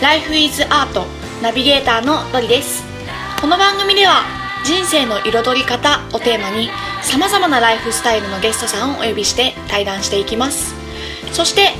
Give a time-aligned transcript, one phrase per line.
[0.00, 0.94] Life is Art
[1.42, 2.84] ナビゲーターのロリです。
[3.40, 4.22] この番組では
[4.64, 6.70] 人生の彩り方をテーマに
[7.02, 10.72] さまざまなライフスタイルのゲストさんをお呼びして対談していきます。
[11.32, 11.72] そして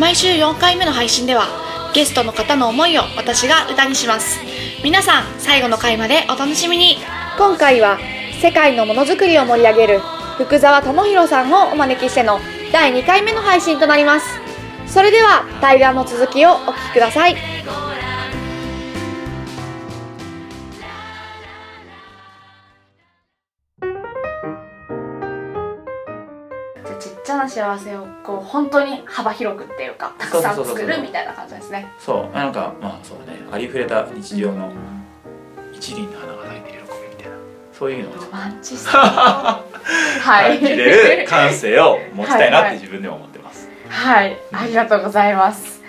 [0.00, 1.46] 毎週4回目の配信では
[1.94, 4.40] ゲストの方の思いを私が歌にします。
[4.82, 6.96] 皆さん最後の回までお楽しみに。
[7.38, 8.00] 今回は
[8.42, 10.00] 世界のものづくりを盛り上げる
[10.38, 12.40] 福沢智弘さんをお招きしての
[12.72, 14.26] 第2回目の配信となります。
[14.88, 17.49] それでは対談の続きをお聞きください。
[27.20, 31.86] っちゃな幸せをこう本当に幅広くっていうかたくさん作るみたいな感じですね。
[31.98, 32.34] そう。
[32.34, 33.40] なんかまあそうだね。
[33.52, 34.72] ありふれた日常の
[35.72, 37.36] 一輪の花が咲いてる喜びみたいな。
[37.72, 38.98] そういうのをロマンチスト。
[38.98, 40.58] はい。
[40.58, 45.80] 感じれる感性を持ちたいなって自分でも思ってます、はい、ありがとうございます。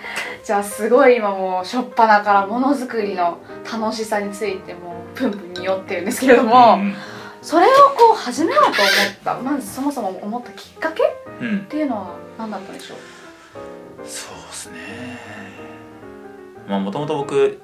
[0.44, 3.38] じゃあすごい今もう初っ端からものづくりの
[3.70, 6.94] 楽しさについてもうプンプンに酔ってるんですけれども、うん
[7.42, 8.78] それをこう始めようと思っ
[9.24, 11.06] たまずそもそも思ったきっかけっ
[11.40, 12.98] うん、ていうのは何だったんでしょう？
[14.06, 14.78] そうですね。
[16.68, 17.60] まあもともと僕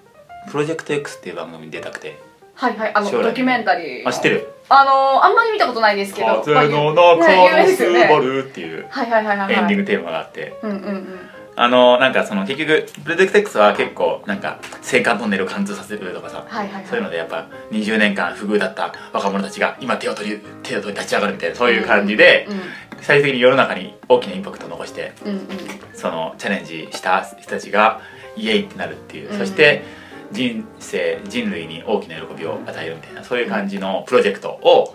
[0.50, 2.18] プロジェクト X っていう番組に出たくて。
[2.54, 4.02] はいはいあのドキュメンタリー。
[4.02, 4.52] のあ知ってる？
[4.68, 8.86] あのあんまり見たことないですけど風のまあ中のスバルっていう。
[8.90, 9.54] はいはいはいはいはい。
[9.54, 10.58] エンディングテーマがあって。
[10.62, 11.30] うんうんうん
[11.60, 16.44] あのなんかその結局プロジェクト X は結構なんか青函トンネルを貫通させるとかさ。
[16.48, 16.86] はいはいはい。
[16.86, 22.46] そういうのでやっぱ20年間不遇だった若者たちが今手を取り手を取り立ち上がるみたいなそういう感じで
[23.00, 25.38] 最終的に世の中に大きなインパクトを残してうんうん。
[25.38, 25.46] うん
[25.94, 28.00] そのチャレンジした人たちが
[28.36, 29.38] イエイってなるっていう、うん。
[29.38, 29.82] そして
[30.30, 34.94] 人生人類に大きな喜びを与えるみたいなそういう感じのプロジェクトを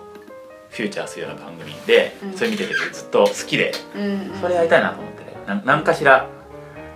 [0.70, 2.38] フューチャーするような番組で、うん。
[2.38, 4.40] それ見ててずっと好きでうんうん。
[4.40, 6.30] それやりたいなと思っててな何かしら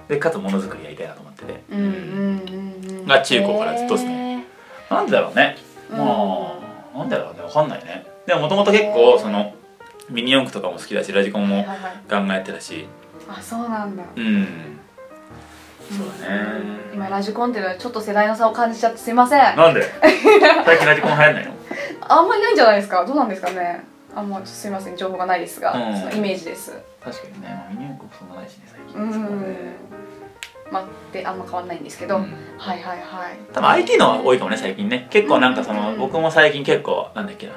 [0.08, 4.44] でかつものづくりやりたいなと思ってて、うんうんうんうんが中高からずっとですね。
[4.90, 5.56] なんだろうね。
[5.90, 5.98] うん。
[5.98, 6.60] ま
[6.96, 7.42] あなんだろうね。
[7.42, 8.06] わかんないね。
[8.26, 9.54] でももともと結構その
[10.10, 12.02] ミニ四駆とかも好きだしラジコンもはいはいはい。
[12.08, 12.88] ガンガンやってたし。
[13.30, 14.04] あそうなんだ。
[14.16, 14.48] うん。
[15.90, 16.42] そうだね。
[16.94, 19.42] 今ラジコンっていうのはちょっと世代の差を感じちゃってすいません。
[19.42, 19.84] あなんで
[20.66, 21.58] 最近ラジコン流行んないの
[22.24, 23.84] んまりないんじゃないですかどうなんですかね
[24.16, 25.98] あんますいません情報がないですが、うん。
[25.98, 26.74] そのイメージです。
[27.04, 29.02] 確かにね、まあ、ミニ四駆もそんなないしね最近。
[29.02, 29.76] うん。
[30.72, 32.34] まあってあんま変わんないんですけど、うん。
[32.58, 33.38] はいはいはい。
[33.54, 35.08] 多分 IT の多いかもね最近ね。
[35.12, 36.00] 結構なんかその、うん。
[36.00, 37.54] 僕も最近結構なんだっけな。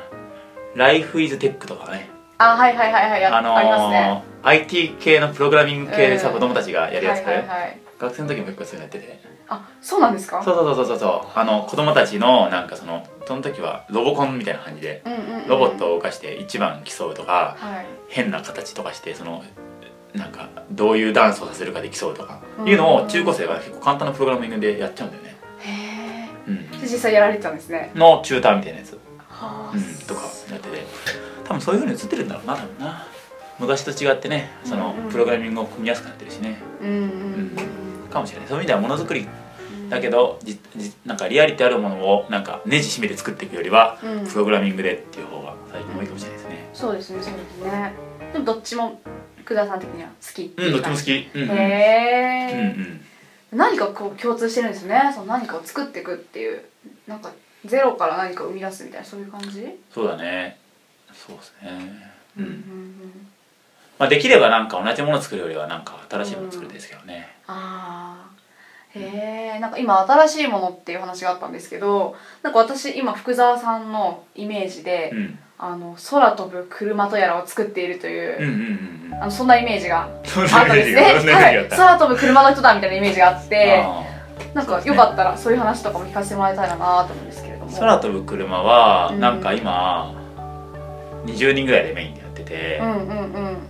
[0.74, 2.08] ライフイズテックとかね。
[2.38, 4.24] あはいはいはいはいやあのありますね。
[4.42, 6.34] ー IT 系のプログラミング系でさ、うん。
[6.34, 9.20] 子供たちがやるやつ、はいはいはい学生の時も結構そういうのやってて。
[9.48, 10.42] あそうなんですか？
[10.42, 11.38] そうそうそうそうそう。
[11.38, 15.48] あの子供たちのなんかそのその時はロボコンみたいな感じでうんうんうん。
[15.48, 17.86] ロボットを動かして一番競うとかはい。
[18.08, 19.44] 変な形とかしてその
[20.14, 22.68] なんかどういうダンスをさせるかで競うとかうん。
[22.68, 26.56] いうのを中高生が結構簡単なプログラミングでやっちゃうんだよね、へうん。
[26.56, 27.92] え実際やられてたんですね。
[27.94, 29.72] のチューターみたいなやつ、はあ。
[29.74, 30.86] うん、とかやってて。
[31.44, 33.06] 多分そういうふうに映ってるんだろうな多分な。
[33.58, 35.12] 昔と違ってねそのうんうん。
[35.12, 36.60] プログラミングを組みやすくなってるしね。
[36.80, 36.94] うんうん。
[36.94, 37.56] うん
[38.10, 38.48] かもしれない。
[38.48, 39.26] そういう意味ではものづくり
[39.88, 44.26] だけどじじなんかリアリティあるものをなんかネジ締めて作っていくよりはうん。
[44.26, 46.68] プログラミングでっていう方が最近多いかもしれないですね。
[46.74, 47.92] そうですねそうですね。
[48.32, 49.00] でもどっちも
[49.38, 51.30] 福田さん的には好きってうんどっちも好き。
[51.34, 51.48] うんうん。
[51.50, 53.00] へうん
[53.58, 55.10] 何かこう共通してるんですね。
[55.12, 56.64] その何かを作っていくっていう。
[57.08, 57.32] なんか
[57.66, 59.66] ゼロから何かを生み出すみたいなそういう感じ？
[59.92, 60.56] そうだね。
[61.12, 62.12] そうですね。
[62.38, 63.28] うん、うん
[64.00, 78.56] まあ、できればなんか同じもの作るよりはなんか新しいもの作るんですけどね、ああへえんか今新しいものっていう話があったんですけどなんか私今福沢さんのイメージで、うん、あの空飛ぶ車とやらを作っているという、うんうんう
[79.10, 79.22] んうん。
[79.22, 81.68] あのそんなイメージがあったんですね。
[81.68, 84.02] 空飛ぶ車の人だみたいなイメージがあってあ
[84.54, 87.70] なんかよかったらそういう話とかも聞かせてもらいたいなと思うんですけれども。
[87.70, 89.20] ー空飛ぶ車はうん。
[89.20, 90.14] なんか今
[91.26, 93.42] 20人ぐらいでメインでやってて、うんうんうん。
[93.44, 93.69] まあ、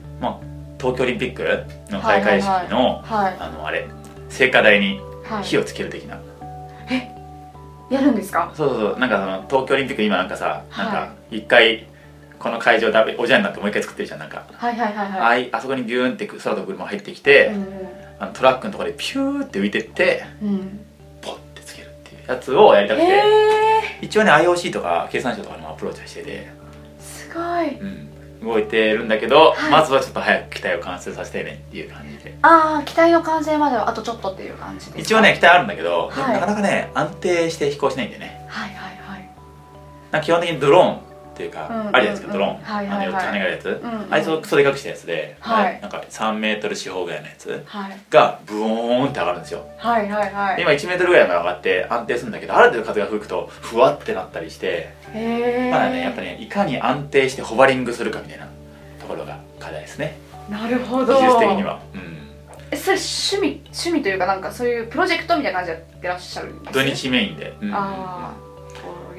[0.81, 3.37] 東京オリンピックの開会式の、はい。
[3.38, 3.87] あのあれ
[4.29, 5.43] 聖火台にはい。
[5.44, 6.19] 火をつける的な、
[7.91, 8.53] やるんですか？
[8.55, 8.99] そうそうそう。
[8.99, 11.87] なんかその東京オリンピック今なんかさ、はいなんか一回
[12.38, 15.44] この会場だおじゃんになってもう一回作ってるじゃんなんか、はいはいはいあはい。
[15.49, 17.67] いあそこにビューンって空飛ぶ車入ってきて、うん
[18.19, 20.49] あのトラックのところでピューって浮いてってうん。
[20.49, 20.81] うん
[21.23, 23.23] ポッてつけるっていうやつをやりたくて、
[24.03, 26.49] 一応ね IOC とか経産省とかにもアプローチはしてて、
[26.99, 27.79] すごい。
[27.79, 28.09] うん、
[28.42, 29.70] 動いてるんだけど、はい。
[29.70, 32.37] まずはちょっと早く機体を完成させたいねっていう感じで。
[32.42, 36.32] ああ機体の完成まではあとちょっとっていう感じで一応ね機体あるんだけど、はい。
[36.34, 38.46] なかなかね安定して飛行しないんだよね。
[38.48, 38.98] はいはい
[40.12, 40.22] はい。
[40.22, 41.10] 基本的にドローン
[41.40, 43.06] っっていうか、あるじゃないですかドローン、はいはいはい。
[43.06, 45.81] あの4つ羽があるやつ、あいつをクソでかくしたやつで、はい。
[45.81, 47.98] なんか3メートル四方ぐらいのやつはい。
[48.10, 49.64] がブオーンって上がるんですよ。
[49.78, 50.56] はいはいはい。
[50.56, 58.48] で今1メートルぐらいまで上がって安定するんだけどある程度風が吹くとふわってなったりしてまだねやっぱねいかに安定してホバリングするかみたいな
[59.00, 60.19] ところが課題ですね。
[60.50, 61.14] なるほど。
[61.14, 62.00] 技術的には、うん、
[62.70, 67.75] えそれ趣味趣味というかなんかそういうプロジェクトみたいな感じでやってらっしゃるんです土日メインで、うん。
[67.75, 68.50] ああ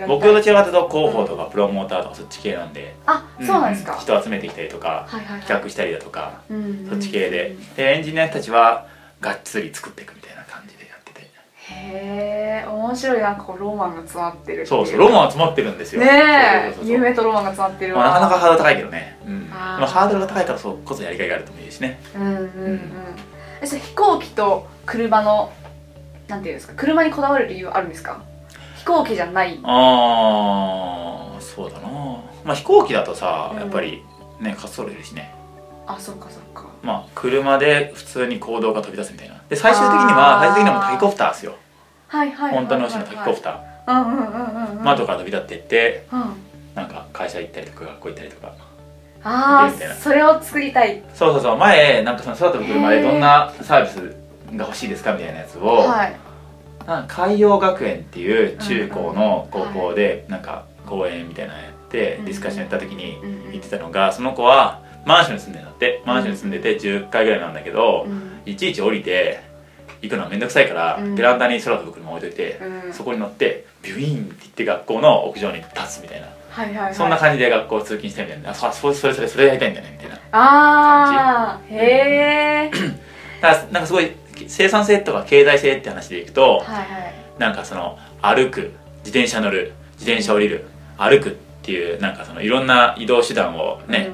[0.08, 5.40] 僕どちらかというと広報とかプロモーターとかそっち系なんで、あそうなんですか、人集めてきたりとかはいはいはい。
[5.42, 6.88] 企画したりだとかうん。
[6.90, 7.56] そっち系で。
[7.76, 8.86] でエンジニアたちは
[9.20, 11.22] がっつり作っていくみたいな感じでやってて。
[11.22, 13.22] へえ面白い。
[13.22, 16.02] なんかこうロマンが詰まってるそうそうロマンは詰まってるんですよ。
[16.02, 16.86] ねえ。
[16.86, 22.00] 夢とロマンが詰まってるわ、まあ、なかなかハードル高いけどね、うん、ハードルが高いからそうこそやりがいがあるともいいしね。
[22.16, 22.38] うんうんう
[22.74, 22.82] ん
[23.62, 25.54] えそれ飛行機と車の
[26.28, 28.24] なんていうんですか車にこだわる理由はあるんですか？
[28.82, 29.60] 飛行機じゃない。
[29.64, 31.88] ああそうだな。
[32.44, 33.60] まあ飛行機だとさうん。
[33.60, 34.04] やっぱり
[34.40, 35.34] ね滑走路いるしね。
[35.86, 36.68] あそっかそっか。
[36.82, 39.40] まあ車で普通に行動が飛び出すみたいな。
[39.50, 41.56] で最終的には最終的にはもうタケコプターですよ。
[42.08, 43.72] はいはい本当の牛のタケコプター。
[43.88, 46.34] うんうんうんうんうん窓から飛び立っていってうん。
[46.74, 48.54] なんか会社行ったりとか学校行ったりとか。
[49.24, 51.04] ああそれを作りたい。
[51.14, 51.58] そうそうそう。
[51.58, 54.16] 前なんかその空飛ぶ車でどんなサービス
[54.58, 56.16] が欲しいですかみたいなやつを、はい
[57.08, 63.18] 海洋学園っていう中高の高校でなんか講演みたいなのやってうんディスカッションやった時に
[63.52, 66.04] 言ってたのがその子はマンションに住んでるんだって。
[66.06, 68.40] マンションに住んでて10階ぐらいなんだけどうん。
[68.46, 69.42] いちいち降りて
[70.02, 71.16] 行くのはめんどくさいからうん。
[71.16, 72.94] ベランダに空飛ぶ車置いといてうん。
[72.94, 76.28] そこに乗ってビュイーンって言って学校の屋上に立つみたいな。
[76.50, 76.96] はいはいはい。
[76.96, 80.16] そんな感じで学校通勤してみたいなあそそれそれそれそれやりたいんだねみたいな。
[80.34, 82.72] ああへえ
[83.42, 84.12] なんかすごい
[84.50, 87.14] 生産性とか経済性って話でいくとはいはい。
[87.40, 90.66] なんかその歩く自転車乗る自転車降りる
[90.98, 91.32] 歩くっ
[91.64, 94.12] ていうなんかそのいろんな移動手段をね、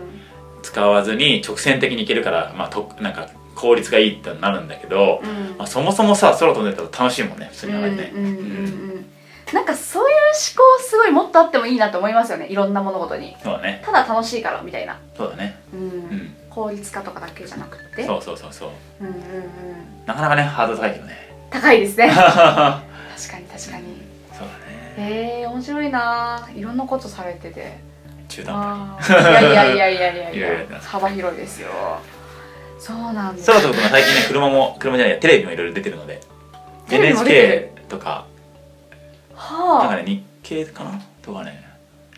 [0.64, 5.30] 使わずに直線的に行けるから、まあ、となんか効率がいいってなるんだけど、うん。
[5.30, 8.36] うんまあ、そもそもさ空飛んでたら楽しいもんね普通に考えてね、うんうんうん。
[8.36, 9.06] うん。
[9.54, 13.36] なんかそういう思考すごいもっとあってもいいなと思いますよねいろんな物事に。
[13.44, 13.82] そうだね。
[13.86, 15.60] ただ楽しいからみたいな、そうだね。
[15.74, 15.80] うん。
[15.80, 18.04] うん効率化とかだけじゃなくて。
[18.04, 18.70] そうそうそうそう。
[19.02, 19.22] うんうんうん。
[20.08, 21.14] なかなかねハードル高いけどね。
[21.52, 22.10] 高いですね。
[22.10, 22.82] そ う確かに
[23.16, 23.84] 確かに。
[24.34, 24.96] だね。
[24.98, 26.50] へえ面白いな。
[26.56, 27.78] いろんなことされてて。
[28.28, 29.52] 中途半あー。
[29.52, 30.80] いやいやいやいやいやいや。
[30.82, 31.70] 幅広いですよ。
[32.80, 33.46] そうなんです。
[33.52, 36.22] 空飛ぶ車最近ね車も車じゃないやテレビもいろいろ出てるので。
[36.90, 38.26] NHK とか。
[39.36, 41.00] なんかはね日経かな？
[41.22, 41.68] とかね。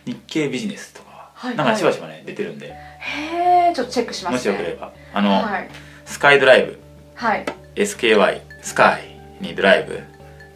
[0.06, 2.74] 日経ビジネスとか、はいなんかしばしばね出てるんで。
[2.74, 4.52] あへえちょっとチェックしますね。
[4.52, 4.92] もしよければ。
[5.14, 5.70] あの、はい。
[6.06, 6.80] スカイドライブ。
[7.16, 7.46] はい。
[7.76, 10.04] SKY スカイにドライブ。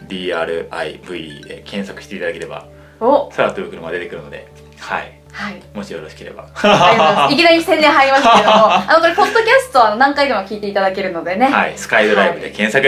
[0.07, 2.67] DRIV で検索していただければ
[2.99, 3.29] お。
[3.29, 4.47] 空飛ぶ車出てくるので。
[4.79, 5.19] はい。
[5.31, 5.61] はい。
[5.73, 6.43] もしよろしければ。
[7.31, 8.73] いきなり宣伝入りましたけども。
[8.73, 11.47] あのこれポッドキャストは何回でも聞いていただけるのでね。
[11.47, 11.73] はい。
[11.77, 12.87] スカイドライブで検索、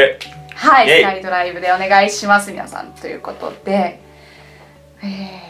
[0.56, 1.02] はい、イェイ。
[1.02, 2.88] スカイドライブでお願いします皆さん。
[2.88, 4.00] ということで。
[5.02, 5.45] えー、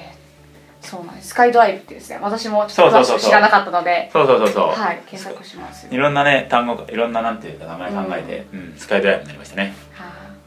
[0.86, 1.30] そうなんです。
[1.30, 8.74] スカイドライブってですね私もちょっと詳しく知らなかったのでそうそうそうそう、はい検索しますいろんなね単語いろんななんていうか名前考えて、うん。
[8.78, 9.74] スカイドライブになりましたね。
[9.94, 10.06] は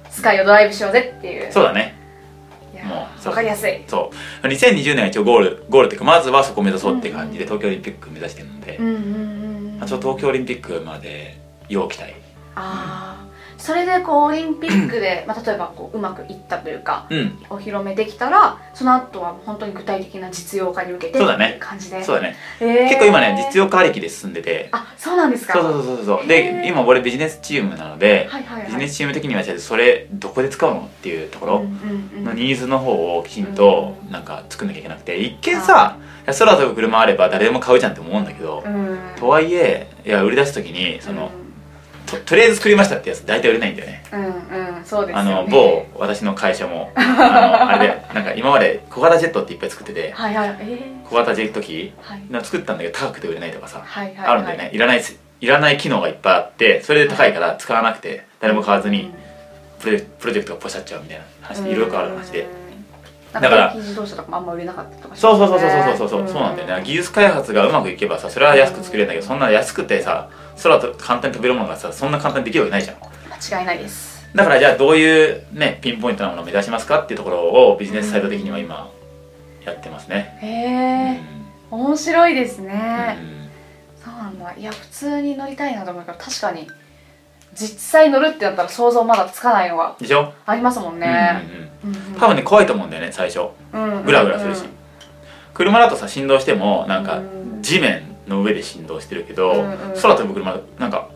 [0.09, 0.13] い。
[0.13, 1.53] スカイをドライブしようぜっていう。
[1.53, 1.97] そうだね。
[2.85, 3.31] もうそう。
[3.31, 3.83] わかりやすい。
[3.87, 4.11] そ
[4.43, 4.47] う。
[4.47, 9.79] 2020年は一応ゴールゴールっていうかまずはそこを目指そうって感じで東京オリンピック目指してるので、うんうんうんうん。
[9.79, 12.15] まあ、ちょっと東京オリンピックまで要期待。
[12.55, 13.18] ああ
[13.59, 17.39] それでこうオリンピックで、 まあ、例えばこううまくいったというかうん。
[17.51, 21.47] お披露目できたらその後は本当に具体的な実用化に向けてそうだね。
[21.47, 22.03] っていう感じで。
[22.03, 22.89] そうだね、えー。
[22.89, 24.69] 結構今ね実用化ありきで進んでて。
[24.71, 25.55] あそうなんですか。
[25.55, 26.27] そうそうそうそう。
[26.27, 26.69] でー。
[26.69, 28.67] 今俺ビジネスチームなので、はいはいはい。
[28.67, 32.25] ビジネスチーム的にはじゃあそれどこで使うのっていうところうんうんうん。
[32.25, 35.19] のニーズの方をきちんとうんなんか作んなきゃいけなくて。
[35.19, 35.97] 一見さ
[36.27, 38.99] 空飛ぶ車あれば誰でも買うじゃんって思うんだけど、うん。
[39.19, 41.48] とはいえいや売り出す時にその、うん
[42.11, 44.03] ととりあえず作りましたってやつ大体売れないんだよね。
[44.13, 46.91] うんうんそうですよあねの某私の会社も。
[46.97, 52.23] あのあれでなんか今まで小型ジェットっていっぱい作っててはいはいえ小型ジェット機ー、はい。
[52.31, 54.27] の作ったんだけど高くて売れないとかさ、はいはいはい。
[54.29, 54.71] あるんだよね。
[54.73, 59.13] いらないすいらない機能がいっぱいあってそれで高いから使わなくて誰も買わずに
[59.81, 62.41] プロジェプロジェクトがポシャっちゃうみたいな話でいろいろある話で。
[62.43, 62.53] だか
[63.33, 66.83] だからら電気自動車とかもあんま売れなかったとかねそうそうそうそうそうそうそうなんだよね。
[66.85, 70.29] 技術開発がうまくいけばさそれは安く作れるんだけどそんな安くてさ
[70.63, 72.97] 空と簡単に飛べるものがさそんな簡単にできるわけないじゃん。
[73.31, 74.27] 間違いないです。
[74.35, 78.91] だからじゃあどういうねピンポイントなものを目指しますかっていうところをビジネスサイド的には今
[79.65, 80.39] やってますね。
[80.41, 81.21] へえ、
[81.73, 81.81] うん。
[81.81, 83.49] 面白いですね、うん。
[84.05, 84.55] そうなんだ。
[84.57, 86.67] いや普通に乗りたいなと思うから確かに
[87.55, 89.97] 実際乗るってなったら想像まだつかないのが
[90.47, 91.68] ありますもんね、うんうんうんうんうん
[92.19, 93.51] 多分ね怖いと思うんだよね最初。
[93.73, 94.65] うんうんうんグラグラするし、
[95.55, 100.01] 車だとさ振動してもなんかうん地面の上で振動してるけど、うんうん。
[100.01, 101.09] 空飛ぶ車なんか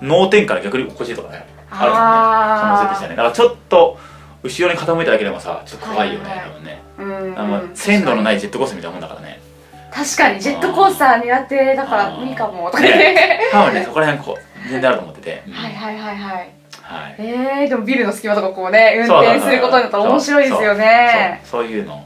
[0.00, 3.16] 脳天から逆に落っこちるとかねあるよね可能性としてはね。
[3.16, 3.98] だからちょっと
[4.42, 6.82] 後ろに傾いただけでもさちょっと怖いよね、はいはい多分ね。
[6.98, 9.40] うんあの鮮度のないジェットコースターみたいなもんだからね。
[9.92, 13.40] 確かにジェットコースター苦手だから無理かもとかね。
[13.50, 15.52] 多分ねそこら辺こう全然あると思ってて、うん。
[15.52, 16.50] はいはいはいはい
[16.92, 17.14] はい。
[17.18, 21.40] えー、でもビルの隙間とかこうね運転することになったら面白いですよね。
[21.44, 22.04] そうそうそういうのを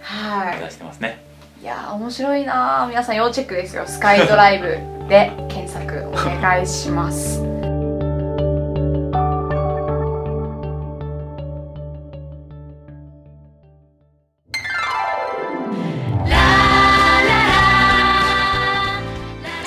[0.00, 1.22] は目指してますね、
[1.60, 2.88] いいやー面白いなー。
[2.88, 3.84] 皆さん要チェックですよ。
[3.86, 4.78] スカイドライブ
[5.08, 7.42] で検索お願いします。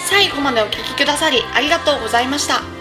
[0.10, 2.77] 最後までお聞きくださりありがとうございました。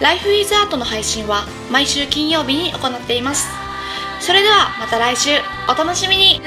[0.00, 3.48] Life is Art の配信は毎週金曜日に行っています。
[4.20, 5.30] それではまた来週
[5.68, 6.40] お楽しみに